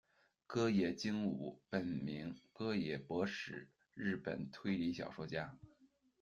[0.47, 5.55] 歌野晶午，本名歌野博史，日本推理小说家。